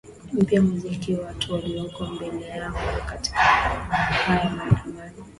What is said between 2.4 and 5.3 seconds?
yangu katika haya maandamano